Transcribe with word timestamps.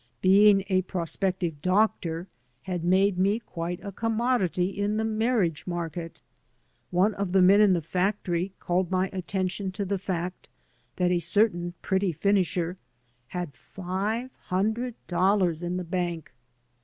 Being 0.21 0.63
a 0.67 0.81
prospective 0.81 1.61
doctor 1.61 2.27
had 2.63 2.83
made 2.83 3.19
me 3.19 3.37
quite 3.37 3.79
a 3.85 3.91
commodity 3.91 4.65
in 4.71 4.97
the 4.97 5.03
marriage 5.03 5.67
market. 5.67 6.21
One 6.89 7.13
of 7.13 7.33
the 7.33 7.41
men 7.43 7.61
in 7.61 7.73
the 7.73 7.83
factory 7.83 8.51
called 8.59 8.89
my 8.89 9.11
attention 9.13 9.71
to 9.73 9.85
the 9.85 9.99
fact 9.99 10.49
that 10.95 11.11
a 11.11 11.19
certain 11.19 11.75
pretty 11.83 12.11
finisher 12.13 12.77
had 13.27 13.53
five 13.53 14.33
hundred 14.45 14.95
dollars 15.05 15.61
in 15.61 15.77
the 15.77 15.83
bank. 15.83 16.33